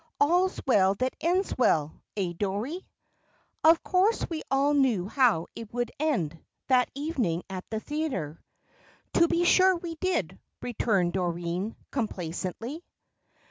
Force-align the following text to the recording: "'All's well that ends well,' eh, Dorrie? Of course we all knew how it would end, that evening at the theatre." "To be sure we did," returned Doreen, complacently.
"'All's 0.19 0.59
well 0.65 0.95
that 0.95 1.15
ends 1.21 1.55
well,' 1.59 1.93
eh, 2.17 2.33
Dorrie? 2.35 2.87
Of 3.63 3.83
course 3.83 4.27
we 4.27 4.41
all 4.49 4.73
knew 4.73 5.07
how 5.07 5.45
it 5.53 5.71
would 5.75 5.91
end, 5.99 6.39
that 6.69 6.89
evening 6.95 7.43
at 7.51 7.69
the 7.69 7.79
theatre." 7.79 8.41
"To 9.13 9.27
be 9.27 9.43
sure 9.45 9.75
we 9.75 9.93
did," 9.97 10.39
returned 10.59 11.13
Doreen, 11.13 11.75
complacently. 11.91 12.83